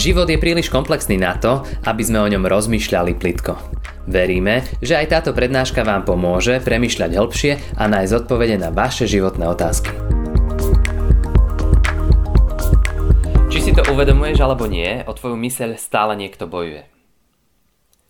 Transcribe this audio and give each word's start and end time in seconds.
Život 0.00 0.32
je 0.32 0.40
príliš 0.40 0.72
komplexný 0.72 1.20
na 1.20 1.36
to, 1.36 1.60
aby 1.84 2.00
sme 2.00 2.24
o 2.24 2.30
ňom 2.32 2.48
rozmýšľali 2.48 3.20
plitko. 3.20 3.52
Veríme, 4.08 4.64
že 4.80 4.96
aj 4.96 5.12
táto 5.12 5.36
prednáška 5.36 5.84
vám 5.84 6.08
pomôže 6.08 6.56
premyšľať 6.64 7.20
hĺbšie 7.20 7.52
a 7.76 7.84
nájsť 7.84 8.24
odpovede 8.24 8.56
na 8.56 8.72
vaše 8.72 9.04
životné 9.04 9.44
otázky. 9.44 9.92
Či 13.52 13.58
si 13.60 13.72
to 13.76 13.84
uvedomuješ 13.92 14.40
alebo 14.40 14.64
nie, 14.64 15.04
o 15.04 15.12
tvoju 15.12 15.36
myseľ 15.36 15.76
stále 15.76 16.16
niekto 16.16 16.48
bojuje. 16.48 16.88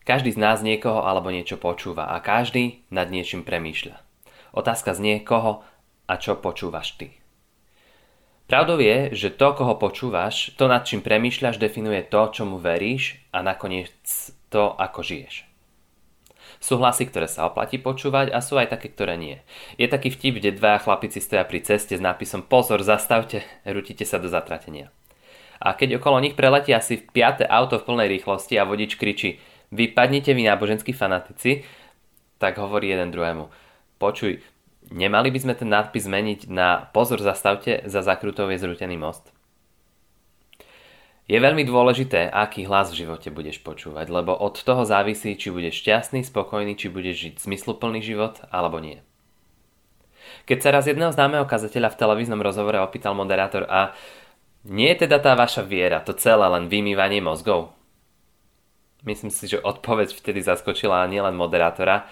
Každý 0.07 0.31
z 0.31 0.39
nás 0.39 0.63
niekoho 0.63 1.03
alebo 1.03 1.35
niečo 1.35 1.59
počúva 1.59 2.15
a 2.15 2.23
každý 2.23 2.87
nad 2.95 3.11
niečím 3.11 3.43
premýšľa. 3.43 3.99
Otázka 4.55 4.95
znie, 4.95 5.27
koho 5.27 5.67
a 6.07 6.15
čo 6.23 6.39
počúvaš 6.39 6.95
ty. 6.95 7.20
Pravdou 8.51 8.83
je, 8.83 9.15
že 9.15 9.31
to, 9.31 9.55
koho 9.55 9.79
počúvaš, 9.79 10.51
to 10.59 10.67
nad 10.67 10.83
čím 10.83 11.07
premýšľaš, 11.07 11.55
definuje 11.55 12.03
to, 12.03 12.35
čomu 12.35 12.59
veríš 12.59 13.23
a 13.31 13.47
nakoniec 13.47 13.95
to, 14.51 14.75
ako 14.75 15.07
žiješ. 15.07 15.47
Sú 16.59 16.83
hlasy, 16.83 17.07
ktoré 17.07 17.31
sa 17.31 17.47
oplatí 17.47 17.79
počúvať 17.79 18.35
a 18.35 18.43
sú 18.43 18.59
aj 18.59 18.75
také, 18.75 18.91
ktoré 18.91 19.15
nie. 19.15 19.39
Je 19.79 19.87
taký 19.87 20.11
vtip, 20.11 20.43
kde 20.43 20.59
dvaja 20.59 20.83
chlapici 20.83 21.23
stoja 21.23 21.47
pri 21.47 21.63
ceste 21.63 21.95
s 21.95 22.03
nápisom 22.03 22.43
Pozor, 22.43 22.83
zastavte, 22.83 23.47
rutite 23.63 24.03
sa 24.03 24.19
do 24.19 24.27
zatratenia. 24.27 24.91
A 25.63 25.79
keď 25.79 26.03
okolo 26.03 26.19
nich 26.19 26.35
preletí 26.35 26.75
asi 26.75 26.99
v 26.99 27.07
piate 27.07 27.47
auto 27.47 27.79
v 27.79 27.87
plnej 27.87 28.19
rýchlosti 28.19 28.59
a 28.59 28.67
vodič 28.67 28.99
kričí 28.99 29.39
Vypadnite 29.71 30.35
vy 30.35 30.51
náboženskí 30.51 30.91
fanatici, 30.91 31.63
tak 32.43 32.59
hovorí 32.59 32.91
jeden 32.91 33.15
druhému 33.15 33.47
Počuj, 34.03 34.43
Nemali 34.89 35.29
by 35.29 35.39
sme 35.45 35.53
ten 35.53 35.69
nadpis 35.69 36.09
zmeniť 36.09 36.49
na 36.49 36.89
pozor 36.97 37.21
zastavte, 37.21 37.85
za 37.85 38.01
zakrutou 38.01 38.49
je 38.49 38.57
most? 38.97 39.29
Je 41.31 41.39
veľmi 41.39 41.63
dôležité, 41.63 42.27
aký 42.27 42.67
hlas 42.67 42.91
v 42.91 43.07
živote 43.07 43.31
budeš 43.31 43.63
počúvať, 43.63 44.11
lebo 44.11 44.35
od 44.35 44.59
toho 44.59 44.83
závisí, 44.83 45.39
či 45.39 45.55
budeš 45.55 45.79
šťastný, 45.79 46.27
spokojný, 46.27 46.75
či 46.75 46.91
budeš 46.91 47.17
žiť 47.23 47.35
zmysluplný 47.47 48.03
život, 48.03 48.43
alebo 48.51 48.83
nie. 48.83 48.99
Keď 50.51 50.59
sa 50.59 50.75
raz 50.75 50.91
jedného 50.91 51.15
známeho 51.15 51.47
kazateľa 51.47 51.95
v 51.95 52.01
televíznom 52.03 52.43
rozhovore 52.43 52.83
opýtal 52.83 53.15
moderátor 53.15 53.63
a 53.71 53.95
nie 54.67 54.91
je 54.91 55.07
teda 55.07 55.23
tá 55.23 55.39
vaša 55.39 55.63
viera, 55.63 56.03
to 56.03 56.19
celé 56.19 56.51
len 56.51 56.67
vymývanie 56.67 57.23
mozgov? 57.23 57.79
Myslím 59.07 59.31
si, 59.31 59.47
že 59.47 59.63
odpoveď 59.63 60.11
vtedy 60.11 60.43
zaskočila 60.43 61.07
nielen 61.07 61.39
moderátora, 61.39 62.11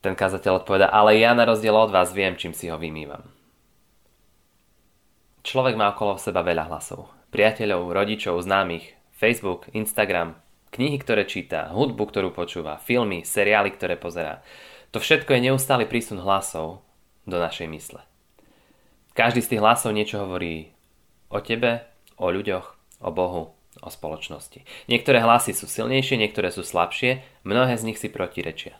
ten 0.00 0.16
kazateľ 0.16 0.64
odpoveda, 0.64 0.88
ale 0.88 1.20
ja 1.20 1.36
na 1.36 1.44
rozdiel 1.44 1.76
od 1.76 1.92
vás 1.92 2.12
viem, 2.16 2.36
čím 2.36 2.56
si 2.56 2.72
ho 2.72 2.80
vymývam. 2.80 3.24
Človek 5.40 5.76
má 5.76 5.92
okolo 5.92 6.20
seba 6.20 6.44
veľa 6.44 6.68
hlasov. 6.68 7.08
Priateľov, 7.32 7.92
rodičov, 7.92 8.40
známych, 8.44 8.92
Facebook, 9.16 9.68
Instagram, 9.72 10.36
knihy, 10.72 11.00
ktoré 11.00 11.24
číta, 11.24 11.72
hudbu, 11.72 12.08
ktorú 12.08 12.28
počúva, 12.32 12.80
filmy, 12.80 13.24
seriály, 13.24 13.72
ktoré 13.72 13.96
pozerá. 13.96 14.44
To 14.92 14.98
všetko 14.98 15.36
je 15.36 15.44
neustály 15.48 15.86
prísun 15.86 16.20
hlasov 16.20 16.82
do 17.24 17.38
našej 17.38 17.68
mysle. 17.70 18.00
Každý 19.14 19.40
z 19.44 19.56
tých 19.56 19.62
hlasov 19.62 19.94
niečo 19.94 20.22
hovorí 20.22 20.72
o 21.30 21.38
tebe, 21.40 21.86
o 22.18 22.28
ľuďoch, 22.28 22.66
o 23.00 23.10
Bohu, 23.12 23.42
o 23.80 23.88
spoločnosti. 23.88 24.66
Niektoré 24.90 25.22
hlasy 25.22 25.54
sú 25.54 25.70
silnejšie, 25.70 26.18
niektoré 26.18 26.50
sú 26.50 26.66
slabšie, 26.66 27.22
mnohé 27.46 27.78
z 27.78 27.86
nich 27.86 27.98
si 27.98 28.10
protirečia. 28.10 28.76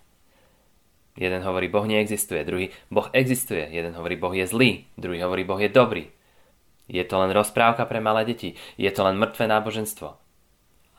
Jeden 1.19 1.43
hovorí, 1.43 1.67
Boh 1.67 1.87
neexistuje, 1.87 2.47
druhý, 2.47 2.71
Boh 2.87 3.11
existuje. 3.11 3.67
Jeden 3.67 3.99
hovorí, 3.99 4.15
Boh 4.15 4.31
je 4.31 4.47
zlý, 4.47 4.87
druhý 4.95 5.23
hovorí, 5.27 5.43
Boh 5.43 5.59
je 5.59 5.71
dobrý. 5.71 6.07
Je 6.91 7.03
to 7.07 7.19
len 7.19 7.31
rozprávka 7.31 7.87
pre 7.87 8.03
malé 8.03 8.27
deti, 8.27 8.59
je 8.75 8.91
to 8.91 9.07
len 9.07 9.19
mŕtve 9.19 9.47
náboženstvo. 9.47 10.19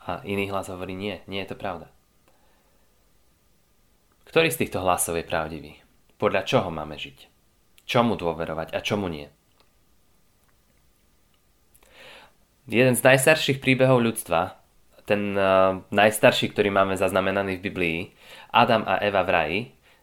A 0.08 0.24
iný 0.24 0.48
hlas 0.48 0.72
hovorí, 0.72 0.96
nie, 0.96 1.20
nie 1.28 1.44
je 1.44 1.52
to 1.52 1.56
pravda. 1.56 1.92
Ktorý 4.24 4.48
z 4.48 4.64
týchto 4.64 4.80
hlasov 4.80 5.20
je 5.20 5.28
pravdivý? 5.28 5.72
Podľa 6.16 6.48
čoho 6.48 6.72
máme 6.72 6.96
žiť? 6.96 7.28
Čomu 7.84 8.16
dôverovať 8.16 8.72
a 8.72 8.80
čomu 8.80 9.12
nie? 9.12 9.28
Jeden 12.70 12.94
z 12.94 13.02
najstarších 13.04 13.58
príbehov 13.58 14.00
ľudstva, 14.00 14.56
ten 15.04 15.34
uh, 15.34 15.82
najstarší, 15.90 16.54
ktorý 16.54 16.70
máme 16.70 16.94
zaznamenaný 16.94 17.58
v 17.58 17.64
Biblii, 17.68 17.98
Adam 18.54 18.86
a 18.86 19.02
Eva 19.02 19.26
v 19.26 19.30
raji, 19.34 19.58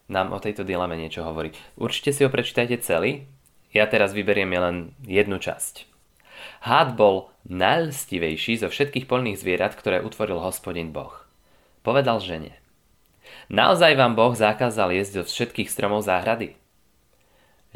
nám 0.09 0.33
o 0.33 0.41
tejto 0.41 0.65
dileme 0.65 0.97
niečo 0.97 1.21
hovorí. 1.21 1.53
Určite 1.77 2.11
si 2.11 2.25
ho 2.25 2.29
prečítajte 2.33 2.81
celý, 2.81 3.29
ja 3.69 3.85
teraz 3.85 4.17
vyberiem 4.17 4.49
len 4.49 4.77
jednu 5.05 5.37
časť. 5.37 5.85
Hád 6.65 6.97
bol 6.97 7.29
najlstivejší 7.47 8.65
zo 8.65 8.67
všetkých 8.67 9.05
polných 9.05 9.39
zvierat, 9.39 9.77
ktoré 9.77 10.01
utvoril 10.01 10.41
hospodin 10.41 10.91
Boh. 10.91 11.13
Povedal 11.85 12.19
žene. 12.19 12.57
Naozaj 13.47 13.95
vám 13.95 14.17
Boh 14.17 14.33
zakázal 14.33 14.91
jesť 14.97 15.21
zo 15.21 15.23
všetkých 15.29 15.69
stromov 15.69 16.03
záhrady? 16.03 16.57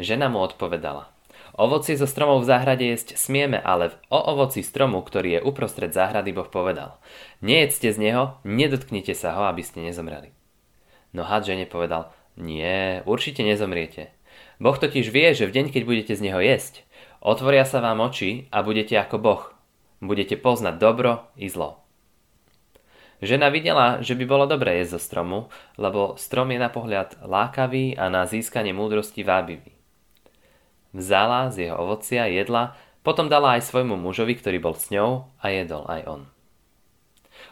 Žena 0.01 0.27
mu 0.27 0.41
odpovedala. 0.41 1.13
Ovoci 1.53 1.93
zo 1.93 2.09
stromov 2.09 2.41
v 2.41 2.49
záhrade 2.49 2.81
jesť 2.81 3.13
smieme, 3.13 3.61
ale 3.61 3.93
o 4.09 4.17
ovoci 4.17 4.65
stromu, 4.65 5.05
ktorý 5.05 5.37
je 5.37 5.45
uprostred 5.45 5.93
záhrady, 5.93 6.33
Boh 6.33 6.49
povedal. 6.49 6.97
Nejedzte 7.45 7.93
z 7.93 7.97
neho, 8.01 8.41
nedotknite 8.41 9.13
sa 9.13 9.37
ho, 9.37 9.45
aby 9.45 9.61
ste 9.61 9.85
nezomreli. 9.85 10.33
No 11.13 11.29
had 11.29 11.45
žene 11.45 11.69
povedal, 11.69 12.09
nie, 12.39 13.05
určite 13.05 13.45
nezomriete. 13.45 14.09
Boh 14.57 14.77
totiž 14.77 15.09
vie, 15.13 15.33
že 15.37 15.45
v 15.45 15.53
deň, 15.53 15.65
keď 15.69 15.83
budete 15.85 16.13
z 16.17 16.21
neho 16.25 16.41
jesť, 16.41 16.81
otvoria 17.21 17.65
sa 17.67 17.83
vám 17.83 18.01
oči 18.01 18.49
a 18.49 18.65
budete 18.65 18.97
ako 18.97 19.17
Boh. 19.21 19.43
Budete 20.01 20.35
poznať 20.35 20.75
dobro 20.81 21.29
i 21.37 21.47
zlo. 21.47 21.83
Žena 23.23 23.47
videla, 23.47 24.03
že 24.03 24.19
by 24.19 24.25
bolo 24.27 24.45
dobré 24.49 24.83
jesť 24.83 24.99
zo 24.99 24.99
stromu, 24.99 25.39
lebo 25.79 26.19
strom 26.19 26.51
je 26.51 26.59
na 26.59 26.67
pohľad 26.67 27.23
lákavý 27.23 27.95
a 27.95 28.11
na 28.11 28.27
získanie 28.27 28.75
múdrosti 28.75 29.23
vábivý. 29.23 29.71
Vzala 30.91 31.47
z 31.49 31.69
jeho 31.69 31.79
ovocia, 31.79 32.27
jedla, 32.27 32.75
potom 33.01 33.31
dala 33.31 33.59
aj 33.59 33.67
svojmu 33.67 33.95
mužovi, 33.95 34.35
ktorý 34.37 34.59
bol 34.59 34.75
s 34.75 34.91
ňou 34.91 35.27
a 35.39 35.45
jedol 35.49 35.87
aj 35.87 36.01
on. 36.05 36.21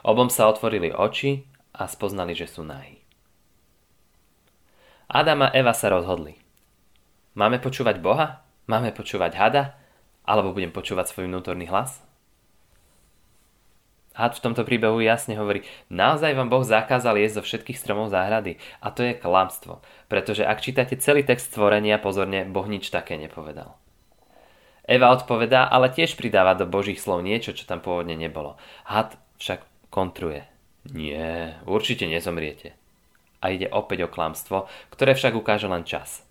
Obom 0.06 0.28
sa 0.32 0.48
otvorili 0.52 0.92
oči 0.92 1.48
a 1.72 1.88
spoznali, 1.88 2.36
že 2.36 2.52
sú 2.52 2.64
nahí. 2.64 3.01
Adam 5.12 5.44
a 5.44 5.52
Eva 5.52 5.76
sa 5.76 5.92
rozhodli. 5.92 6.40
Máme 7.36 7.60
počúvať 7.60 8.00
Boha? 8.00 8.48
Máme 8.72 8.96
počúvať 8.96 9.36
hada? 9.36 9.76
Alebo 10.24 10.56
budem 10.56 10.72
počúvať 10.72 11.12
svoj 11.12 11.28
vnútorný 11.28 11.68
hlas? 11.68 12.00
Had 14.16 14.40
v 14.40 14.44
tomto 14.48 14.64
príbehu 14.64 15.04
jasne 15.04 15.36
hovorí, 15.36 15.68
naozaj 15.92 16.32
vám 16.32 16.48
Boh 16.48 16.64
zakázal 16.64 17.20
jesť 17.20 17.44
zo 17.44 17.44
všetkých 17.44 17.76
stromov 17.76 18.08
záhrady. 18.08 18.56
A 18.80 18.88
to 18.96 19.04
je 19.04 19.20
klamstvo, 19.20 19.84
pretože 20.08 20.48
ak 20.48 20.64
čítate 20.64 20.96
celý 20.96 21.28
text 21.28 21.52
stvorenia, 21.52 22.00
pozorne, 22.00 22.48
Boh 22.48 22.68
nič 22.72 22.88
také 22.88 23.20
nepovedal. 23.20 23.76
Eva 24.88 25.12
odpovedá, 25.12 25.68
ale 25.68 25.92
tiež 25.92 26.16
pridáva 26.16 26.56
do 26.56 26.64
Božích 26.64 27.04
slov 27.04 27.20
niečo, 27.20 27.52
čo 27.52 27.68
tam 27.68 27.84
pôvodne 27.84 28.16
nebolo. 28.16 28.56
Had 28.88 29.20
však 29.44 29.92
kontruje. 29.92 30.48
Nie, 30.88 31.60
určite 31.68 32.08
nezomriete 32.08 32.80
a 33.42 33.50
ide 33.50 33.68
opäť 33.74 34.06
o 34.06 34.14
klamstvo, 34.14 34.70
ktoré 34.94 35.18
však 35.18 35.34
ukáže 35.34 35.66
len 35.66 35.82
čas. 35.84 36.22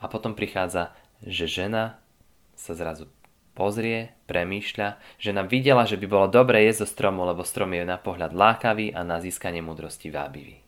A 0.00 0.08
potom 0.08 0.32
prichádza, 0.32 0.96
že 1.22 1.44
žena 1.44 2.00
sa 2.56 2.72
zrazu 2.74 3.06
pozrie, 3.58 4.14
premýšľa, 4.30 4.98
že 5.18 5.34
nám 5.34 5.50
videla, 5.50 5.82
že 5.82 5.98
by 5.98 6.06
bolo 6.06 6.26
dobre 6.30 6.62
jesť 6.64 6.86
zo 6.86 6.88
stromu, 6.94 7.26
lebo 7.26 7.42
strom 7.42 7.74
je 7.74 7.82
na 7.82 7.98
pohľad 7.98 8.30
lákavý 8.30 8.94
a 8.94 9.02
na 9.02 9.18
získanie 9.18 9.58
múdrosti 9.58 10.14
vábivý. 10.14 10.62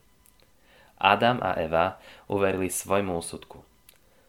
Adam 1.01 1.41
a 1.41 1.57
Eva 1.57 1.97
uverili 2.29 2.69
svojmu 2.69 3.17
úsudku. 3.17 3.63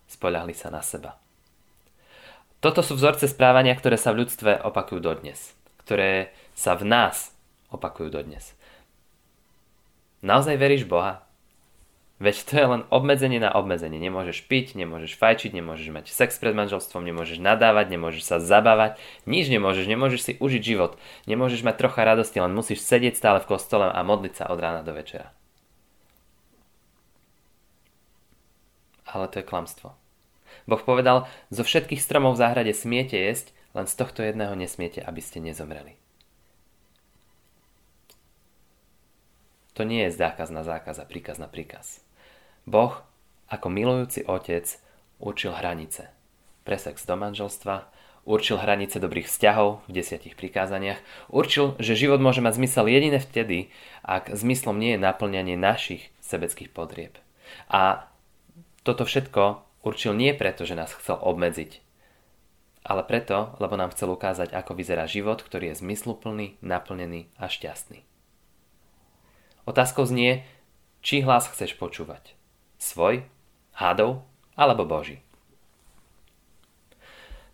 Spoľahli 0.08 0.54
sa 0.56 0.72
na 0.72 0.80
seba. 0.80 1.18
Toto 2.62 2.80
sú 2.80 2.94
vzorce 2.94 3.26
správania, 3.26 3.74
ktoré 3.74 3.98
sa 3.98 4.14
v 4.14 4.24
ľudstve 4.24 4.62
opakujú 4.62 5.02
dodnes. 5.02 5.52
Ktoré 5.82 6.30
sa 6.54 6.78
v 6.78 6.86
nás 6.86 7.34
opakujú 7.74 8.08
dodnes. 8.08 8.54
Naozaj 10.22 10.54
veríš 10.54 10.86
Boha? 10.86 11.26
Veď 12.22 12.46
to 12.46 12.52
je 12.54 12.66
len 12.70 12.82
obmedzenie 12.94 13.42
na 13.42 13.50
obmedzenie. 13.50 13.98
Nemôžeš 13.98 14.46
piť, 14.46 14.78
nemôžeš 14.78 15.18
fajčiť, 15.18 15.58
nemôžeš 15.58 15.90
mať 15.90 16.06
sex 16.14 16.38
pred 16.38 16.54
manželstvom, 16.54 17.02
nemôžeš 17.02 17.42
nadávať, 17.42 17.90
nemôžeš 17.90 18.22
sa 18.22 18.36
zabávať, 18.38 18.94
nič 19.26 19.50
nemôžeš, 19.50 19.90
nemôžeš 19.90 20.20
si 20.22 20.32
užiť 20.38 20.62
život, 20.62 20.94
nemôžeš 21.26 21.66
mať 21.66 21.82
trocha 21.82 22.06
radosti, 22.06 22.38
len 22.38 22.54
musíš 22.54 22.86
sedieť 22.86 23.18
stále 23.18 23.42
v 23.42 23.50
kostole 23.50 23.90
a 23.90 24.00
modliť 24.06 24.38
sa 24.38 24.44
od 24.54 24.62
rána 24.62 24.86
do 24.86 24.94
večera. 24.94 25.34
Ale 29.10 29.26
to 29.26 29.42
je 29.42 29.50
klamstvo. 29.50 29.98
Boh 30.70 30.82
povedal, 30.86 31.26
zo 31.50 31.66
všetkých 31.66 31.98
stromov 31.98 32.38
v 32.38 32.46
záhrade 32.46 32.70
smiete 32.70 33.18
jesť, 33.18 33.50
len 33.74 33.90
z 33.90 33.98
tohto 33.98 34.22
jedného 34.22 34.54
nesmiete, 34.54 35.02
aby 35.02 35.18
ste 35.18 35.42
nezomreli. 35.42 36.01
To 39.72 39.88
nie 39.88 40.04
je 40.08 40.16
zákaz 40.16 40.52
na 40.52 40.62
zákaz 40.64 41.00
a 41.00 41.08
príkaz 41.08 41.40
na 41.40 41.48
príkaz. 41.48 42.04
Boh, 42.68 43.00
ako 43.48 43.66
milujúci 43.72 44.24
otec, 44.28 44.68
určil 45.16 45.56
hranice. 45.56 46.12
Pre 46.62 46.76
sex 46.76 47.02
do 47.08 47.16
manželstva, 47.16 47.88
určil 48.22 48.60
hranice 48.60 49.02
dobrých 49.02 49.26
vzťahov 49.26 49.82
v 49.88 49.90
desiatich 49.90 50.38
prikázaniach, 50.38 51.00
určil, 51.32 51.74
že 51.82 51.98
život 51.98 52.22
môže 52.22 52.44
mať 52.44 52.60
zmysel 52.62 52.86
jedine 52.86 53.18
vtedy, 53.18 53.72
ak 54.06 54.30
zmyslom 54.30 54.78
nie 54.78 54.94
je 54.94 55.02
naplňanie 55.02 55.58
našich 55.58 56.14
sebeckých 56.22 56.70
potrieb. 56.70 57.18
A 57.66 58.06
toto 58.86 59.02
všetko 59.02 59.62
určil 59.82 60.14
nie 60.14 60.30
preto, 60.36 60.62
že 60.62 60.78
nás 60.78 60.94
chcel 60.94 61.18
obmedziť, 61.18 61.82
ale 62.82 63.02
preto, 63.06 63.54
lebo 63.62 63.78
nám 63.78 63.94
chcel 63.94 64.10
ukázať, 64.10 64.54
ako 64.54 64.74
vyzerá 64.74 65.06
život, 65.06 65.42
ktorý 65.42 65.74
je 65.74 65.80
zmysluplný, 65.82 66.58
naplnený 66.62 67.30
a 67.38 67.46
šťastný. 67.46 68.11
Otázkou 69.62 70.02
znie, 70.10 70.42
či 71.06 71.22
hlas 71.22 71.46
chceš 71.46 71.78
počúvať. 71.78 72.34
Svoj, 72.82 73.22
hádov 73.78 74.26
alebo 74.58 74.82
Boží. 74.82 75.22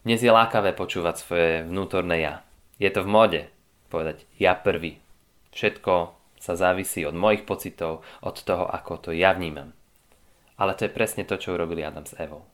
Dnes 0.08 0.24
je 0.24 0.32
lákavé 0.32 0.72
počúvať 0.72 1.20
svoje 1.20 1.50
vnútorné 1.68 2.24
ja. 2.24 2.34
Je 2.80 2.88
to 2.88 3.04
v 3.04 3.12
mode 3.12 3.42
povedať 3.92 4.24
ja 4.40 4.56
prvý. 4.56 4.96
Všetko 5.52 6.16
sa 6.40 6.56
závisí 6.56 7.04
od 7.04 7.12
mojich 7.12 7.44
pocitov, 7.44 8.00
od 8.24 8.40
toho, 8.40 8.64
ako 8.64 9.04
to 9.04 9.10
ja 9.12 9.36
vnímam. 9.36 9.76
Ale 10.56 10.72
to 10.80 10.88
je 10.88 10.96
presne 10.96 11.28
to, 11.28 11.36
čo 11.36 11.60
urobili 11.60 11.84
Adam 11.84 12.08
s 12.08 12.16
Evou. 12.16 12.48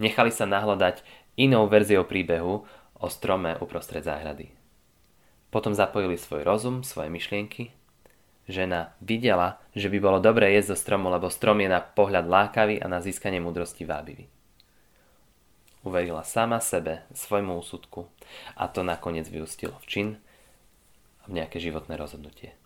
Nechali 0.00 0.32
sa 0.32 0.48
nahľadať 0.48 1.04
inou 1.36 1.68
verziou 1.68 2.08
príbehu 2.08 2.64
o 2.96 3.06
strome 3.12 3.52
uprostred 3.60 4.00
záhrady. 4.00 4.48
Potom 5.52 5.76
zapojili 5.76 6.16
svoj 6.16 6.40
rozum, 6.40 6.80
svoje 6.80 7.12
myšlienky 7.12 7.76
Žena 8.48 8.96
videla, 9.04 9.60
že 9.76 9.92
by 9.92 10.00
bolo 10.00 10.18
dobré 10.24 10.56
jesť 10.56 10.72
zo 10.72 10.76
stromu, 10.80 11.12
lebo 11.12 11.28
strom 11.28 11.60
je 11.60 11.68
na 11.68 11.84
pohľad 11.84 12.24
lákavý 12.24 12.80
a 12.80 12.88
na 12.88 13.04
získanie 13.04 13.44
múdrosti 13.44 13.84
vábivý. 13.84 14.24
Uverila 15.84 16.24
sama 16.24 16.58
sebe, 16.58 17.04
svojmu 17.12 17.60
úsudku 17.60 18.08
a 18.56 18.66
to 18.72 18.80
nakoniec 18.80 19.28
vyústilo 19.28 19.76
v 19.84 19.86
čin 19.86 20.08
a 21.22 21.24
v 21.28 21.38
nejaké 21.44 21.60
životné 21.60 21.94
rozhodnutie. 22.00 22.56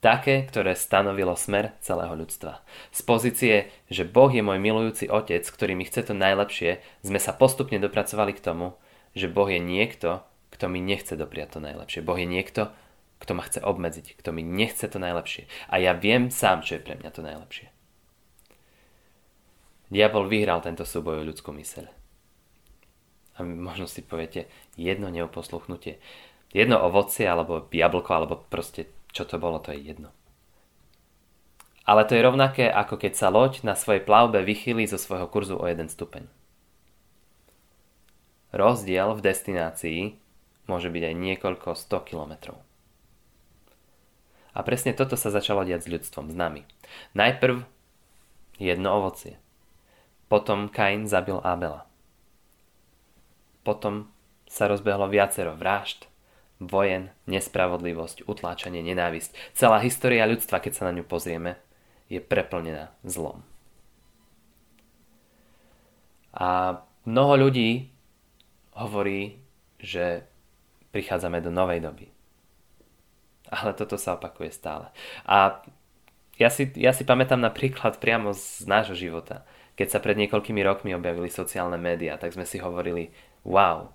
Také, 0.00 0.42
ktoré 0.48 0.74
stanovilo 0.74 1.36
smer 1.36 1.76
celého 1.84 2.16
ľudstva. 2.16 2.64
Z 2.90 3.00
pozície, 3.04 3.54
že 3.92 4.08
Boh 4.08 4.32
je 4.32 4.40
môj 4.40 4.56
milujúci 4.56 5.06
otec, 5.12 5.44
ktorý 5.44 5.76
mi 5.76 5.84
chce 5.84 6.08
to 6.08 6.14
najlepšie, 6.16 6.80
sme 7.04 7.20
sa 7.20 7.36
postupne 7.36 7.76
dopracovali 7.76 8.32
k 8.32 8.42
tomu, 8.42 8.74
že 9.12 9.28
Boh 9.28 9.46
je 9.46 9.60
niekto, 9.60 10.24
kto 10.50 10.72
mi 10.72 10.80
nechce 10.80 11.14
dopriať 11.14 11.56
to 11.56 11.60
najlepšie. 11.60 12.00
Boh 12.00 12.16
je 12.16 12.24
niekto, 12.24 12.72
kto 13.20 13.36
ma 13.36 13.44
chce 13.44 13.60
obmedziť, 13.60 14.16
kto 14.16 14.32
mi 14.32 14.40
nechce 14.40 14.88
to 14.88 14.96
najlepšie. 14.96 15.46
A 15.68 15.76
ja 15.76 15.92
viem 15.92 16.32
sám, 16.32 16.64
čo 16.64 16.80
je 16.80 16.84
pre 16.84 16.96
mňa 16.96 17.10
to 17.12 17.20
najlepšie. 17.20 17.68
Diabol 19.92 20.26
vyhral 20.30 20.64
tento 20.64 20.88
súboj 20.88 21.20
o 21.20 21.26
ľudskú 21.28 21.52
myseľ. 21.52 21.86
A 23.36 23.38
možno 23.44 23.84
si 23.84 24.00
poviete, 24.00 24.48
jedno 24.78 25.12
neoposluchnutie, 25.12 26.00
jedno 26.54 26.80
ovocie, 26.80 27.28
alebo 27.28 27.68
jablko, 27.68 28.10
alebo 28.10 28.34
proste 28.48 28.88
čo 29.10 29.26
to 29.26 29.36
bolo, 29.36 29.58
to 29.58 29.74
je 29.74 29.82
jedno. 29.92 30.14
Ale 31.82 32.06
to 32.06 32.14
je 32.14 32.22
rovnaké, 32.22 32.70
ako 32.70 33.02
keď 33.02 33.12
sa 33.18 33.28
loď 33.34 33.66
na 33.66 33.74
svojej 33.74 34.04
plavbe 34.04 34.46
vychýli 34.46 34.86
zo 34.86 34.94
svojho 34.94 35.26
kurzu 35.26 35.58
o 35.58 35.66
jeden 35.66 35.90
stupeň. 35.90 36.30
Rozdiel 38.54 39.10
v 39.18 39.24
destinácii 39.26 40.00
môže 40.70 40.86
byť 40.86 41.02
aj 41.02 41.14
niekoľko 41.18 41.68
100 41.74 42.06
kilometrov. 42.06 42.62
A 44.50 44.66
presne 44.66 44.90
toto 44.90 45.14
sa 45.14 45.30
začalo 45.30 45.62
diať 45.62 45.86
s 45.86 45.92
ľudstvom, 45.92 46.30
s 46.30 46.36
nami. 46.36 46.66
Najprv 47.14 47.62
jedno 48.58 48.88
ovocie. 48.98 49.38
Potom 50.26 50.70
Kain 50.70 51.06
zabil 51.06 51.38
Abela. 51.42 51.86
Potom 53.62 54.10
sa 54.50 54.66
rozbehlo 54.66 55.06
viacero 55.06 55.54
vražd, 55.54 56.10
vojen, 56.58 57.14
nespravodlivosť, 57.30 58.26
utláčanie, 58.26 58.82
nenávisť. 58.82 59.54
Celá 59.54 59.78
história 59.80 60.26
ľudstva, 60.26 60.58
keď 60.58 60.72
sa 60.74 60.86
na 60.90 60.94
ňu 60.98 61.06
pozrieme, 61.06 61.56
je 62.10 62.18
preplnená 62.18 62.90
zlom. 63.06 63.46
A 66.34 66.82
mnoho 67.06 67.48
ľudí 67.48 67.90
hovorí, 68.74 69.38
že 69.78 70.26
prichádzame 70.90 71.42
do 71.42 71.50
novej 71.50 71.82
doby 71.82 72.10
ale 73.50 73.74
toto 73.74 73.98
sa 73.98 74.14
opakuje 74.16 74.54
stále. 74.54 74.88
A 75.26 75.60
ja 76.40 76.48
si, 76.48 76.72
ja 76.78 76.96
si 76.96 77.04
pamätám 77.04 77.36
napríklad 77.36 78.00
priamo 78.00 78.32
z 78.32 78.64
nášho 78.64 78.96
života. 78.96 79.44
Keď 79.76 79.88
sa 79.92 79.98
pred 80.00 80.16
niekoľkými 80.16 80.64
rokmi 80.64 80.96
objavili 80.96 81.28
sociálne 81.28 81.76
médiá, 81.76 82.16
tak 82.16 82.32
sme 82.32 82.48
si 82.48 82.56
hovorili, 82.62 83.12
wow, 83.44 83.92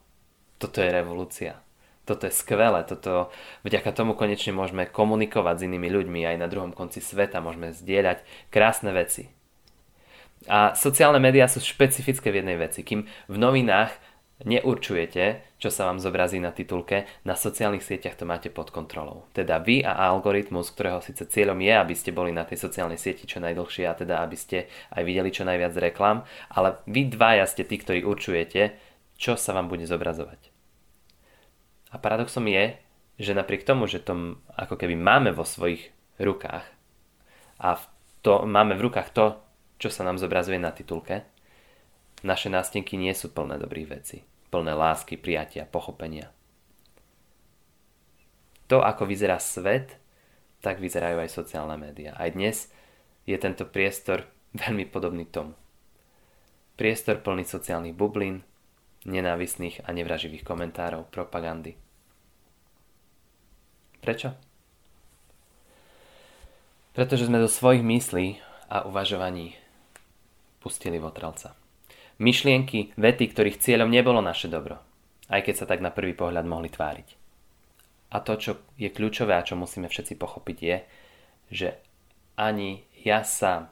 toto 0.61 0.81
je 0.81 0.89
revolúcia. 0.93 1.57
Toto 2.05 2.29
je 2.29 2.33
skvelé, 2.37 2.85
toto, 2.85 3.33
vďaka 3.65 3.89
tomu 3.89 4.13
konečne 4.13 4.53
môžeme 4.53 4.85
komunikovať 4.85 5.55
s 5.57 5.65
inými 5.65 5.89
ľuďmi 5.89 6.21
aj 6.21 6.37
na 6.37 6.45
druhom 6.45 6.69
konci 6.69 7.01
sveta, 7.01 7.41
môžeme 7.41 7.73
zdieľať 7.73 8.21
krásne 8.53 8.93
veci. 8.93 9.33
A 10.45 10.77
sociálne 10.77 11.17
médiá 11.17 11.49
sú 11.49 11.57
špecifické 11.57 12.29
v 12.29 12.45
jednej 12.45 12.61
veci. 12.61 12.85
Kým 12.85 13.09
v 13.09 13.37
novinách 13.41 13.97
neurčujete, 14.43 15.55
čo 15.55 15.71
sa 15.71 15.87
vám 15.87 16.03
zobrazí 16.03 16.43
na 16.43 16.51
titulke, 16.51 17.07
na 17.23 17.39
sociálnych 17.39 17.85
sieťach 17.85 18.19
to 18.19 18.27
máte 18.27 18.51
pod 18.51 18.75
kontrolou. 18.75 19.23
Teda 19.31 19.63
vy 19.63 19.79
a 19.79 19.95
algoritmus, 20.11 20.75
ktorého 20.75 20.99
síce 20.99 21.23
cieľom 21.23 21.55
je, 21.63 21.71
aby 21.71 21.95
ste 21.95 22.11
boli 22.11 22.35
na 22.35 22.43
tej 22.43 22.59
sociálnej 22.59 22.99
sieti 22.99 23.23
čo 23.23 23.39
najdlhšie 23.39 23.87
a 23.87 23.95
teda 23.95 24.19
aby 24.19 24.35
ste 24.35 24.67
aj 24.91 25.03
videli 25.07 25.31
čo 25.31 25.47
najviac 25.47 25.71
reklam, 25.79 26.27
ale 26.51 26.83
vy 26.83 27.07
dvaja 27.15 27.47
ste 27.47 27.63
tí, 27.63 27.79
ktorí 27.79 28.03
určujete, 28.03 28.75
čo 29.15 29.39
sa 29.39 29.55
vám 29.55 29.71
bude 29.71 29.87
zobrazovať. 29.87 30.51
A 31.93 31.95
paradoxom 31.95 32.43
je, 32.51 32.75
že 33.15 33.31
napriek 33.31 33.63
tomu, 33.63 33.87
že 33.87 34.03
to 34.03 34.35
ako 34.59 34.75
keby 34.75 34.99
máme 34.99 35.31
vo 35.31 35.47
svojich 35.47 35.95
rukách 36.19 36.67
a 37.63 37.79
to, 38.19 38.43
máme 38.43 38.75
v 38.75 38.91
rukách 38.91 39.15
to, 39.15 39.39
čo 39.79 39.87
sa 39.87 40.03
nám 40.03 40.19
zobrazuje 40.19 40.59
na 40.59 40.75
titulke, 40.75 41.23
naše 42.25 42.49
nástenky 42.49 42.97
nie 42.97 43.13
sú 43.13 43.29
plné 43.29 43.61
dobrých 43.61 43.87
vecí, 43.87 44.25
plné 44.49 44.73
lásky, 44.73 45.13
prijatia, 45.13 45.69
pochopenia. 45.69 46.33
To, 48.65 48.81
ako 48.81 49.05
vyzerá 49.05 49.37
svet, 49.37 50.01
tak 50.65 50.81
vyzerajú 50.81 51.21
aj 51.21 51.29
sociálne 51.29 51.77
médiá. 51.77 52.17
Aj 52.17 52.33
dnes 52.33 52.73
je 53.29 53.37
tento 53.37 53.69
priestor 53.69 54.25
veľmi 54.65 54.89
podobný 54.89 55.29
tomu. 55.29 55.53
Priestor 56.75 57.21
plný 57.21 57.45
sociálnych 57.45 57.93
bublín, 57.93 58.41
nenávisných 59.05 59.85
a 59.85 59.93
nevraživých 59.93 60.41
komentárov, 60.41 61.07
propagandy. 61.13 61.77
Prečo? 64.01 64.33
Pretože 66.97 67.29
sme 67.29 67.37
do 67.37 67.47
svojich 67.47 67.85
myslí 67.85 68.27
a 68.73 68.89
uvažovaní 68.89 69.53
pustili 70.59 70.97
votrelca. 70.97 71.64
Myšlienky, 72.15 72.95
vety, 72.95 73.35
ktorých 73.35 73.59
cieľom 73.59 73.91
nebolo 73.91 74.23
naše 74.23 74.47
dobro, 74.47 74.79
aj 75.27 75.51
keď 75.51 75.55
sa 75.59 75.65
tak 75.67 75.83
na 75.83 75.91
prvý 75.91 76.15
pohľad 76.15 76.47
mohli 76.47 76.71
tváriť. 76.71 77.09
A 78.15 78.23
to, 78.23 78.39
čo 78.39 78.51
je 78.79 78.87
kľúčové 78.87 79.35
a 79.35 79.43
čo 79.43 79.59
musíme 79.59 79.91
všetci 79.91 80.15
pochopiť 80.15 80.57
je, 80.63 80.77
že 81.51 81.67
ani 82.39 82.87
ja 83.03 83.27
sám 83.27 83.67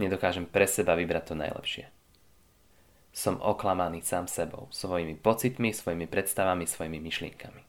nedokážem 0.00 0.48
pre 0.48 0.64
seba 0.64 0.96
vybrať 0.96 1.24
to 1.28 1.34
najlepšie. 1.36 1.84
Som 3.12 3.44
oklamaný 3.44 4.00
sám 4.00 4.24
sebou, 4.24 4.72
svojimi 4.72 5.20
pocitmi, 5.20 5.76
svojimi 5.76 6.08
predstavami, 6.08 6.64
svojimi 6.64 6.96
myšlienkami. 6.96 7.62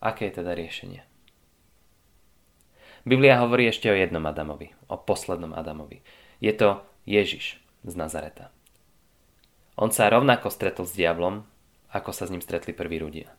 Aké 0.00 0.32
je 0.32 0.40
teda 0.40 0.56
riešenie? 0.56 1.09
Biblia 3.08 3.40
hovorí 3.40 3.64
ešte 3.64 3.88
o 3.88 3.96
jednom 3.96 4.20
Adamovi, 4.28 4.76
o 4.92 5.00
poslednom 5.00 5.56
Adamovi. 5.56 6.04
Je 6.40 6.52
to 6.52 6.84
Ježiš 7.08 7.56
z 7.84 7.94
Nazareta. 7.96 8.52
On 9.80 9.88
sa 9.88 10.12
rovnako 10.12 10.52
stretol 10.52 10.84
s 10.84 10.92
diablom, 10.92 11.48
ako 11.88 12.12
sa 12.12 12.28
s 12.28 12.32
ním 12.32 12.44
stretli 12.44 12.76
prví 12.76 13.00
ľudia. 13.00 13.32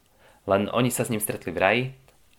Len 0.49 0.65
oni 0.73 0.89
sa 0.89 1.05
s 1.05 1.13
ním 1.13 1.21
stretli 1.21 1.53
v 1.53 1.61
raji 1.61 1.83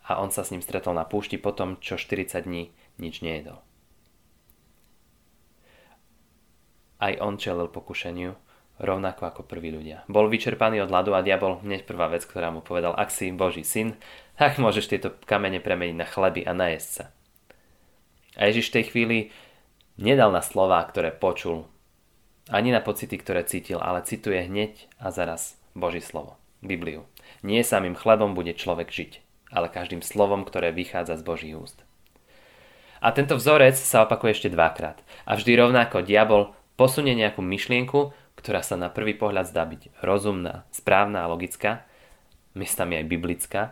a 0.02 0.19
on 0.19 0.35
sa 0.35 0.43
s 0.43 0.50
ním 0.50 0.59
stretol 0.59 0.99
na 0.99 1.07
púšti 1.07 1.38
potom, 1.38 1.79
čo 1.79 1.95
40 1.95 2.43
dní 2.43 2.75
nič 2.99 3.23
nejedol. 3.23 3.62
Aj 6.99 7.14
on 7.23 7.38
čelil 7.38 7.71
pokušeniu, 7.71 8.35
rovnako 8.83 9.23
ako 9.31 9.43
prví 9.47 9.71
ľudia. 9.71 10.03
Bol 10.11 10.27
vyčerpaný 10.27 10.83
od 10.83 10.91
hladu 10.91 11.15
a 11.15 11.23
diabol 11.23 11.62
hneď 11.62 11.87
prvá 11.87 12.11
vec, 12.11 12.27
ktorá 12.27 12.51
mu 12.51 12.61
povedal, 12.61 12.93
ak 12.99 13.15
si 13.15 13.31
Boží 13.31 13.62
syn, 13.62 13.95
tak 14.35 14.59
môžeš 14.59 14.91
tieto 14.91 15.15
kamene 15.25 15.62
premeniť 15.62 15.97
na 15.97 16.07
chleby 16.07 16.43
a 16.43 16.53
najesť 16.53 16.91
sa. 16.91 17.05
A 18.35 18.51
Ježiš 18.51 18.69
v 18.69 18.77
tej 18.81 18.85
chvíli 18.91 19.19
nedal 19.97 20.35
na 20.35 20.43
slová, 20.43 20.83
ktoré 20.83 21.15
počul, 21.15 21.71
ani 22.51 22.75
na 22.75 22.83
pocity, 22.83 23.15
ktoré 23.15 23.47
cítil, 23.47 23.79
ale 23.79 24.03
cituje 24.03 24.43
hneď 24.43 24.91
a 24.99 25.15
zaraz 25.15 25.55
Boží 25.79 26.03
slovo, 26.03 26.35
Bibliu. 26.59 27.07
Nie 27.47 27.62
samým 27.62 27.95
chlebom 27.95 28.35
bude 28.35 28.53
človek 28.53 28.91
žiť, 28.91 29.12
ale 29.55 29.71
každým 29.71 30.03
slovom, 30.03 30.43
ktoré 30.43 30.75
vychádza 30.75 31.17
z 31.17 31.23
Božích 31.23 31.55
úst. 31.55 31.79
A 33.03 33.11
tento 33.11 33.35
vzorec 33.35 33.75
sa 33.75 34.07
opakuje 34.07 34.39
ešte 34.39 34.55
dvakrát. 34.55 35.03
A 35.27 35.35
vždy 35.35 35.59
rovnako 35.59 36.07
diabol 36.07 36.55
Posunie 36.79 37.12
nejakú 37.12 37.45
myšlienku, 37.45 38.17
ktorá 38.43 38.61
sa 38.67 38.75
na 38.75 38.91
prvý 38.91 39.15
pohľad 39.15 39.49
zdá 39.49 39.63
byť 39.63 40.03
rozumná, 40.03 40.67
správna 40.75 41.23
a 41.23 41.31
logická, 41.31 41.87
miestami 42.59 42.99
aj 42.99 43.07
biblická, 43.07 43.63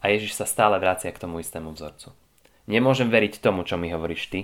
a 0.00 0.08
Ježiš 0.08 0.36
sa 0.36 0.48
stále 0.48 0.80
vracia 0.80 1.12
k 1.12 1.20
tomu 1.20 1.44
istému 1.44 1.76
vzorcu. 1.76 2.16
Nemôžem 2.64 3.12
veriť 3.12 3.40
tomu, 3.40 3.68
čo 3.68 3.76
mi 3.76 3.92
hovoríš 3.92 4.32
ty, 4.32 4.40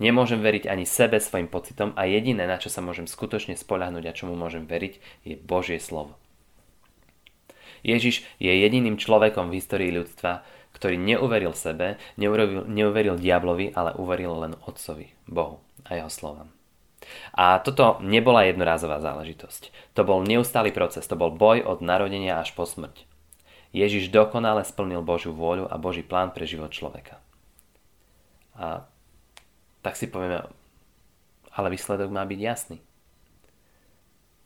nemôžem 0.00 0.40
veriť 0.40 0.64
ani 0.64 0.88
sebe, 0.88 1.20
svojim 1.20 1.48
pocitom 1.48 1.92
a 1.96 2.08
jediné, 2.08 2.48
na 2.48 2.56
čo 2.56 2.72
sa 2.72 2.80
môžem 2.80 3.04
skutočne 3.04 3.56
spoľahnúť 3.56 4.04
a 4.08 4.16
čomu 4.16 4.32
môžem 4.32 4.64
veriť, 4.64 5.24
je 5.28 5.34
Božie 5.36 5.76
slovo. 5.76 6.16
Ježiš 7.84 8.24
je 8.40 8.48
jediným 8.48 8.96
človekom 8.96 9.52
v 9.52 9.60
histórii 9.60 9.92
ľudstva, 9.92 10.40
ktorý 10.72 10.96
neuveril 10.96 11.52
sebe, 11.52 12.00
neuveril, 12.16 12.64
neuveril 12.64 13.20
diablovi, 13.20 13.76
ale 13.76 13.92
uveril 14.00 14.32
len 14.40 14.52
Otcovi, 14.64 15.12
Bohu 15.28 15.60
a 15.84 16.00
jeho 16.00 16.08
slovám. 16.08 16.48
A 17.34 17.58
toto 17.60 17.98
nebola 18.00 18.46
jednorázová 18.46 19.00
záležitosť. 19.00 19.94
To 19.98 20.02
bol 20.06 20.22
neustály 20.22 20.70
proces, 20.70 21.04
to 21.04 21.18
bol 21.18 21.32
boj 21.32 21.62
od 21.64 21.84
narodenia 21.84 22.40
až 22.40 22.52
po 22.56 22.64
smrť. 22.68 23.06
Ježiš 23.74 24.14
dokonale 24.14 24.62
splnil 24.62 25.02
Božiu 25.02 25.34
vôľu 25.34 25.66
a 25.66 25.74
Boží 25.80 26.06
plán 26.06 26.30
pre 26.30 26.46
život 26.46 26.70
človeka. 26.70 27.18
A 28.54 28.86
tak 29.82 29.98
si 29.98 30.06
povieme, 30.06 30.46
ale 31.50 31.74
výsledok 31.74 32.08
má 32.08 32.22
byť 32.22 32.40
jasný. 32.40 32.78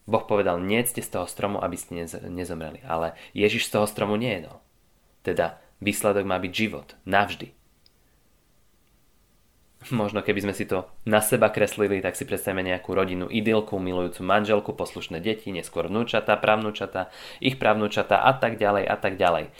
Boh 0.09 0.25
povedal, 0.25 0.57
nejedzte 0.57 1.05
z 1.05 1.12
toho 1.12 1.29
stromu, 1.29 1.61
aby 1.61 1.77
ste 1.77 2.09
nezomreli. 2.33 2.81
Ale 2.88 3.12
Ježiš 3.37 3.69
z 3.69 3.77
toho 3.77 3.85
stromu 3.85 4.17
nejedol. 4.17 4.57
Teda 5.21 5.61
výsledok 5.85 6.25
má 6.25 6.41
byť 6.41 6.53
život. 6.57 6.97
Navždy. 7.05 7.53
Možno 9.94 10.26
keby 10.26 10.42
sme 10.42 10.54
si 10.58 10.66
to 10.66 10.90
na 11.06 11.23
seba 11.23 11.54
kreslili, 11.54 12.02
tak 12.02 12.18
si 12.18 12.26
predstavíme 12.26 12.66
nejakú 12.66 12.90
rodinu, 12.99 13.30
idylku, 13.30 13.78
milujúcu 13.78 14.26
manželku, 14.26 14.75
poslušné 14.75 15.23
deti, 15.23 15.54
neskôr 15.54 15.87
vnúčata, 15.87 16.35
pravnúčata, 16.35 17.14
ich 17.38 17.62
pravnúčata 17.62 18.18
a 18.18 18.35
tak 18.35 18.58
ďalej 18.58 18.85
a 18.90 18.97
tak 18.99 19.14
ďalej. 19.14 19.54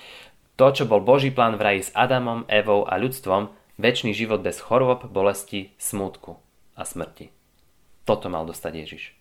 To, 0.59 0.75
čo 0.75 0.91
bol 0.91 1.07
Boží 1.07 1.31
plán 1.31 1.55
v 1.55 1.63
raji 1.63 1.81
s 1.87 1.95
Adamom, 1.95 2.43
Evou 2.51 2.83
a 2.83 2.99
ľudstvom, 2.99 3.55
väčší 3.79 4.11
život 4.11 4.43
bez 4.43 4.59
chorôb, 4.59 5.07
bolesti, 5.07 5.71
smútku 5.79 6.35
a 6.75 6.83
smrti. 6.83 7.31
Toto 8.03 8.27
mal 8.27 8.43
dostať 8.43 8.73
Ježiš. 8.75 9.15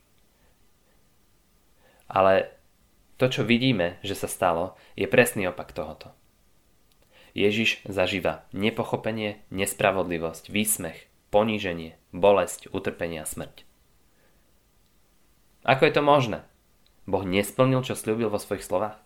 Ale 2.09 2.57
to, 3.21 3.29
čo 3.29 3.45
vidíme, 3.45 4.01
že 4.01 4.17
sa 4.17 4.25
stalo, 4.25 4.73
je 4.97 5.05
presný 5.05 5.45
opak 5.45 5.77
tohoto. 5.77 6.09
Ježiš 7.37 7.85
zažíva 7.85 8.49
nepochopenie, 8.49 9.45
nespravodlivosť, 9.53 10.49
výsmech, 10.49 11.05
poníženie, 11.29 11.93
bolesť, 12.09 12.73
utrpenie 12.73 13.21
a 13.21 13.29
smrť. 13.29 13.61
Ako 15.61 15.85
je 15.85 15.93
to 15.93 16.01
možné? 16.01 16.41
Boh 17.05 17.21
nesplnil, 17.21 17.85
čo 17.85 17.93
slúbil 17.93 18.33
vo 18.33 18.41
svojich 18.41 18.65
slovách? 18.65 18.97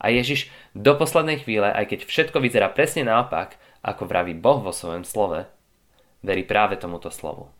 A 0.00 0.08
Ježiš 0.08 0.48
do 0.72 0.96
poslednej 0.96 1.44
chvíle, 1.44 1.68
aj 1.68 1.92
keď 1.92 2.00
všetko 2.08 2.40
vyzerá 2.40 2.72
presne 2.72 3.04
naopak, 3.04 3.60
ako 3.84 4.08
vraví 4.08 4.32
Boh 4.32 4.64
vo 4.64 4.72
svojom 4.72 5.04
slove, 5.04 5.44
verí 6.24 6.48
práve 6.48 6.80
tomuto 6.80 7.12
slovu. 7.12 7.52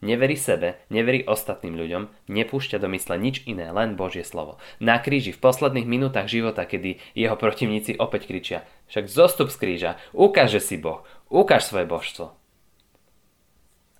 Neverí 0.00 0.32
sebe, 0.32 0.80
neverí 0.88 1.28
ostatným 1.28 1.76
ľuďom, 1.76 2.02
nepúšťa 2.32 2.80
do 2.80 2.88
mysle 2.96 3.20
nič 3.20 3.44
iné, 3.44 3.68
len 3.68 4.00
Božie 4.00 4.24
slovo. 4.24 4.56
Na 4.80 4.96
kríži 4.96 5.36
v 5.36 5.44
posledných 5.44 5.84
minútach 5.84 6.24
života, 6.24 6.64
kedy 6.64 6.96
jeho 7.12 7.36
protivníci 7.36 8.00
opäť 8.00 8.24
kričia, 8.24 8.64
však 8.88 9.12
zostup 9.12 9.52
z 9.52 9.60
kríža, 9.60 9.90
ukáže 10.16 10.56
si 10.56 10.80
Boh, 10.80 11.04
ukáž 11.28 11.68
svoje 11.68 11.84
božstvo. 11.84 12.32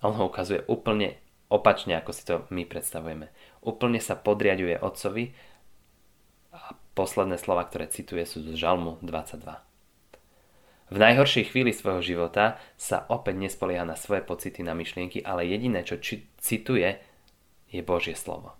On 0.01 0.17
ho 0.17 0.25
ukazuje 0.25 0.65
úplne 0.65 1.21
opačne, 1.53 1.93
ako 2.01 2.11
si 2.17 2.25
to 2.25 2.49
my 2.49 2.65
predstavujeme. 2.65 3.29
Úplne 3.61 4.01
sa 4.01 4.17
podriaduje 4.17 4.81
otcovi 4.81 5.37
a 6.49 6.73
posledné 6.97 7.37
slova, 7.37 7.69
ktoré 7.69 7.85
cituje, 7.85 8.25
sú 8.25 8.41
z 8.41 8.57
Žalmu 8.57 9.05
22. 9.05 9.70
V 10.91 10.99
najhoršej 10.99 11.55
chvíli 11.55 11.71
svojho 11.71 12.03
života 12.03 12.59
sa 12.75 13.07
opäť 13.07 13.39
nespolieha 13.39 13.87
na 13.87 13.95
svoje 13.95 14.27
pocity, 14.27 14.59
na 14.59 14.75
myšlienky, 14.75 15.23
ale 15.23 15.47
jediné, 15.47 15.87
čo 15.87 15.95
či- 16.03 16.27
cituje, 16.35 16.99
je 17.71 17.79
Božie 17.79 18.11
slovo. 18.11 18.59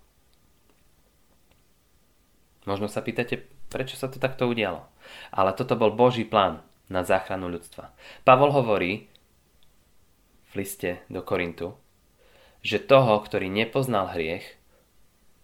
Možno 2.64 2.88
sa 2.88 3.04
pýtate, 3.04 3.44
prečo 3.68 4.00
sa 4.00 4.08
to 4.08 4.16
takto 4.16 4.48
udialo. 4.48 4.88
Ale 5.28 5.52
toto 5.52 5.76
bol 5.76 5.92
Boží 5.92 6.24
plán 6.24 6.64
na 6.88 7.04
záchranu 7.04 7.52
ľudstva. 7.52 7.92
Pavol 8.24 8.48
hovorí 8.56 9.12
v 10.56 10.64
liste 10.64 11.04
do 11.12 11.20
Korintu, 11.20 11.76
že 12.64 12.80
toho, 12.80 13.20
ktorý 13.20 13.52
nepoznal 13.52 14.08
hriech, 14.08 14.56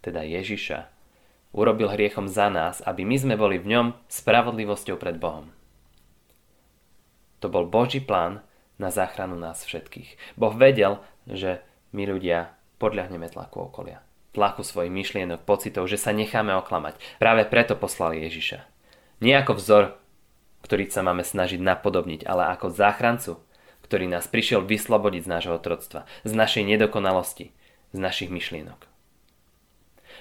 teda 0.00 0.24
Ježiša, 0.24 0.88
urobil 1.52 1.92
hriechom 1.92 2.32
za 2.32 2.48
nás, 2.48 2.80
aby 2.80 3.04
my 3.04 3.16
sme 3.20 3.34
boli 3.36 3.60
v 3.60 3.76
ňom 3.76 3.86
spravodlivosťou 4.08 4.96
pred 4.96 5.20
Bohom. 5.20 5.57
To 7.38 7.46
bol 7.46 7.66
Boží 7.66 8.02
plán 8.02 8.42
na 8.78 8.90
záchranu 8.90 9.34
nás 9.34 9.62
všetkých. 9.66 10.38
Boh 10.38 10.54
vedel, 10.54 11.02
že 11.26 11.62
my 11.90 12.06
ľudia 12.06 12.54
podľahneme 12.78 13.26
tlaku 13.26 13.70
okolia. 13.70 14.02
Tlaku 14.32 14.62
svojich 14.62 14.92
myšlienok, 14.92 15.42
pocitov, 15.42 15.90
že 15.90 15.98
sa 15.98 16.14
necháme 16.14 16.54
oklamať. 16.62 16.98
Práve 17.18 17.42
preto 17.48 17.74
poslali 17.74 18.22
Ježiša. 18.22 18.62
Nie 19.18 19.42
ako 19.42 19.58
vzor, 19.58 19.84
ktorý 20.62 20.86
sa 20.90 21.02
máme 21.02 21.26
snažiť 21.26 21.58
napodobniť, 21.58 22.22
ale 22.22 22.54
ako 22.54 22.70
záchrancu, 22.70 23.42
ktorý 23.82 24.06
nás 24.06 24.30
prišiel 24.30 24.62
vyslobodiť 24.62 25.26
z 25.26 25.32
nášho 25.32 25.52
otroctva, 25.58 26.06
z 26.22 26.32
našej 26.36 26.62
nedokonalosti, 26.66 27.50
z 27.90 27.98
našich 27.98 28.30
myšlienok. 28.30 28.78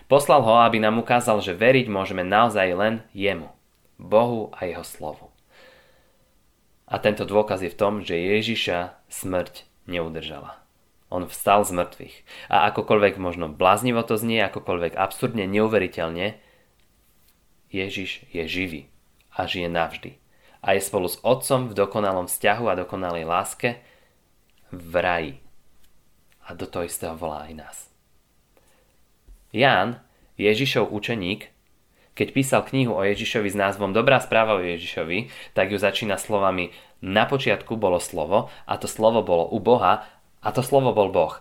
Poslal 0.08 0.40
ho, 0.40 0.64
aby 0.64 0.80
nám 0.80 1.04
ukázal, 1.04 1.44
že 1.44 1.58
veriť 1.58 1.92
môžeme 1.92 2.24
naozaj 2.24 2.68
len 2.74 3.04
jemu, 3.12 3.52
Bohu 4.00 4.56
a 4.56 4.64
jeho 4.64 4.86
slovu. 4.88 5.34
A 6.88 6.96
tento 7.04 7.28
dôkaz 7.28 7.60
je 7.60 7.72
v 7.72 7.80
tom, 7.80 7.94
že 8.00 8.16
Ježiša 8.16 8.96
smrť 9.12 9.68
neudržala. 9.92 10.56
On 11.08 11.24
vstal 11.24 11.64
z 11.64 11.72
mŕtvych. 11.76 12.16
A 12.52 12.68
akokoľvek 12.72 13.20
možno 13.20 13.52
bláznivo 13.52 14.04
to 14.04 14.20
znie, 14.20 14.44
akokoľvek 14.44 14.96
absurdne, 14.96 15.48
neuveriteľne, 15.48 16.40
Ježiš 17.68 18.24
je 18.32 18.44
živý 18.48 18.82
a 19.36 19.44
žije 19.44 19.68
navždy. 19.68 20.12
A 20.64 20.76
je 20.76 20.82
spolu 20.84 21.08
s 21.12 21.20
Otcom 21.24 21.68
v 21.68 21.76
dokonalom 21.76 22.28
vzťahu 22.28 22.66
a 22.72 22.80
dokonalej 22.80 23.24
láske 23.28 23.84
v 24.72 24.94
raji. 25.00 25.34
A 26.48 26.56
do 26.56 26.64
toho 26.68 26.88
istého 26.88 27.16
volá 27.16 27.48
aj 27.48 27.54
nás. 27.56 27.78
Ján, 29.52 30.00
Ježišov 30.40 30.92
učeník, 30.92 31.52
keď 32.18 32.34
písal 32.34 32.66
knihu 32.66 32.98
o 32.98 33.06
Ježišovi 33.06 33.54
s 33.54 33.58
názvom 33.58 33.94
Dobrá 33.94 34.18
správa 34.18 34.58
o 34.58 34.66
Ježišovi, 34.66 35.30
tak 35.54 35.70
ju 35.70 35.78
začína 35.78 36.18
slovami 36.18 36.74
Na 37.06 37.30
počiatku 37.30 37.78
bolo 37.78 38.02
slovo 38.02 38.50
a 38.66 38.74
to 38.82 38.90
slovo 38.90 39.22
bolo 39.22 39.46
u 39.46 39.62
Boha 39.62 40.10
a 40.42 40.50
to 40.50 40.66
slovo 40.66 40.98
bol 40.98 41.14
Boh. 41.14 41.38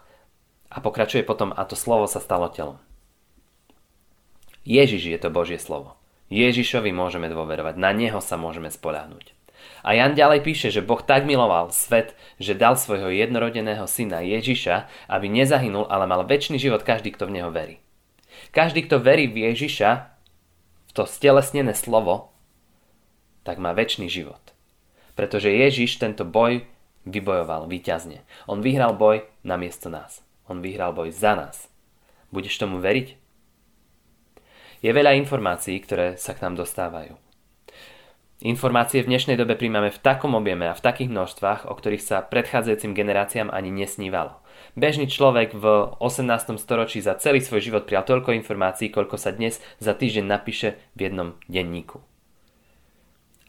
A 0.69 0.85
pokračuje 0.85 1.25
potom 1.25 1.49
a 1.57 1.65
to 1.65 1.73
slovo 1.73 2.05
sa 2.05 2.21
stalo 2.21 2.53
telom. 2.53 2.77
Ježiš 4.69 5.17
je 5.17 5.19
to 5.23 5.33
Božie 5.33 5.57
slovo. 5.57 5.97
Ježišovi 6.29 6.91
môžeme 6.91 7.31
dôverovať, 7.31 7.79
na 7.79 7.95
Neho 7.95 8.19
sa 8.19 8.37
môžeme 8.37 8.69
spoľahnúť. 8.69 9.33
A 9.87 9.95
Jan 9.95 10.19
ďalej 10.19 10.43
píše, 10.43 10.69
že 10.75 10.83
Boh 10.83 10.99
tak 10.99 11.23
miloval 11.23 11.71
svet, 11.71 12.19
že 12.43 12.59
dal 12.59 12.75
svojho 12.75 13.15
jednorodeného 13.15 13.87
syna 13.87 14.27
Ježiša, 14.27 14.91
aby 15.07 15.31
nezahynul, 15.31 15.87
ale 15.87 16.11
mal 16.11 16.27
väčší 16.27 16.59
život 16.59 16.83
každý, 16.83 17.15
kto 17.15 17.31
v 17.31 17.41
Neho 17.41 17.51
verí. 17.55 17.79
Každý, 18.51 18.91
kto 18.91 18.99
verí 18.99 19.31
v 19.31 19.49
Ježiša, 19.55 20.16
to 20.97 21.05
stelesnené 21.05 21.77
slovo, 21.77 22.33
tak 23.45 23.61
má 23.61 23.77
väčší 23.77 24.09
život. 24.09 24.41
Pretože 25.13 25.53
Ježiš 25.53 26.01
tento 26.01 26.25
boj 26.25 26.65
vybojoval 27.05 27.69
víťazne. 27.69 28.25
On 28.49 28.65
vyhral 28.65 28.97
boj 28.97 29.29
na 29.45 29.61
miesto 29.61 29.93
nás. 29.93 30.25
On 30.49 30.65
vyhral 30.65 30.97
boj 30.97 31.13
za 31.13 31.37
nás. 31.37 31.69
Budeš 32.33 32.57
tomu 32.57 32.81
veriť? 32.81 33.15
Je 34.81 34.91
veľa 34.93 35.17
informácií, 35.21 35.79
ktoré 35.85 36.17
sa 36.17 36.33
k 36.33 36.43
nám 36.49 36.59
dostávajú. 36.59 37.26
Informácie 38.45 39.01
v 39.01 39.09
dnešnej 39.09 39.41
dobe 39.41 39.57
príjmame 39.57 39.89
v 39.89 39.97
takom 39.97 40.37
objeme 40.37 40.69
a 40.69 40.77
v 40.77 40.85
takých 40.85 41.09
množstvách, 41.09 41.65
o 41.65 41.73
ktorých 41.73 42.05
sa 42.05 42.21
predchádzajúcim 42.21 42.93
generáciám 42.93 43.49
ani 43.49 43.73
nesnívalo. 43.73 44.37
Bežný 44.77 45.09
človek 45.09 45.57
v 45.57 45.97
18. 46.05 46.61
storočí 46.61 47.01
za 47.01 47.17
celý 47.17 47.41
svoj 47.41 47.65
život 47.65 47.89
prijal 47.89 48.05
toľko 48.05 48.37
informácií, 48.37 48.93
koľko 48.93 49.17
sa 49.17 49.33
dnes 49.33 49.57
za 49.81 49.97
týždeň 49.97 50.29
napíše 50.29 50.77
v 50.93 51.09
jednom 51.09 51.41
denníku. 51.49 52.05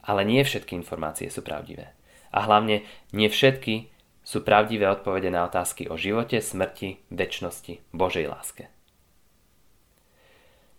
Ale 0.08 0.24
nie 0.24 0.40
všetky 0.40 0.72
informácie 0.80 1.28
sú 1.28 1.44
pravdivé. 1.44 1.92
A 2.32 2.48
hlavne 2.48 2.80
nie 3.12 3.28
všetky 3.28 3.92
sú 4.24 4.40
pravdivé 4.40 4.88
odpovede 4.88 5.28
na 5.28 5.44
otázky 5.44 5.84
o 5.92 6.00
živote, 6.00 6.40
smrti, 6.40 7.04
väčšnosti, 7.12 7.84
Božej 7.92 8.24
láske. 8.24 8.72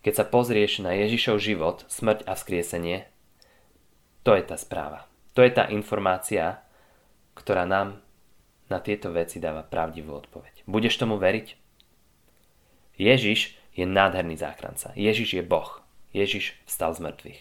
Keď 0.02 0.14
sa 0.18 0.26
pozrieš 0.26 0.82
na 0.82 0.98
Ježišov 0.98 1.38
život, 1.38 1.86
smrť 1.86 2.26
a 2.26 2.34
vzkriesenie, 2.34 3.06
to 4.30 4.38
je 4.38 4.46
tá 4.46 4.62
správa. 4.62 5.10
To 5.34 5.42
je 5.42 5.50
tá 5.50 5.66
informácia, 5.74 6.62
ktorá 7.34 7.66
nám 7.66 7.98
na 8.70 8.78
tieto 8.78 9.10
veci 9.10 9.42
dáva 9.42 9.66
pravdivú 9.66 10.14
odpoveď. 10.14 10.70
Budeš 10.70 11.02
tomu 11.02 11.18
veriť? 11.18 11.58
Ježiš 13.02 13.58
je 13.74 13.90
nádherný 13.90 14.38
záchranca. 14.38 14.94
Ježiš 14.94 15.42
je 15.42 15.42
Boh. 15.42 15.82
Ježiš 16.14 16.62
vstal 16.70 16.94
z 16.94 17.10
mŕtvych. 17.10 17.40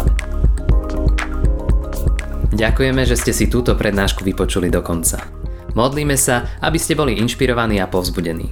Amen. 0.00 0.16
Ďakujeme, 2.56 3.04
že 3.04 3.20
ste 3.20 3.36
si 3.36 3.44
túto 3.52 3.76
prednášku 3.76 4.24
vypočuli 4.24 4.72
do 4.72 4.80
konca. 4.80 5.20
Modlíme 5.76 6.16
sa, 6.16 6.56
aby 6.64 6.80
ste 6.80 6.96
boli 6.96 7.20
inšpirovaní 7.20 7.84
a 7.84 7.90
povzbudení. 7.90 8.48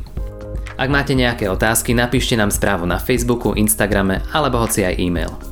Ak 0.77 0.93
máte 0.93 1.17
nejaké 1.17 1.49
otázky, 1.49 1.97
napíšte 1.97 2.37
nám 2.37 2.53
správu 2.53 2.85
na 2.85 3.01
Facebooku, 3.01 3.57
Instagrame 3.57 4.21
alebo 4.37 4.61
hoci 4.61 4.85
aj 4.85 4.99
e-mail. 5.01 5.52